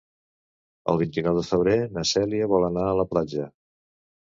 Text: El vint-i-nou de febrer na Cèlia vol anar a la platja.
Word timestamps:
El 0.93 0.97
vint-i-nou 1.01 1.37
de 1.41 1.43
febrer 1.51 1.77
na 1.99 2.05
Cèlia 2.15 2.49
vol 2.55 2.67
anar 2.73 2.89
a 2.95 2.99
la 3.03 3.09
platja. 3.15 3.49